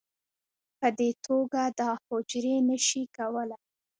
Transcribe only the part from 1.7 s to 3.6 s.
دا حجرې نه شي کولی